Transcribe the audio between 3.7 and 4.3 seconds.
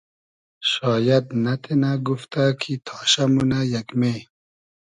یئگمې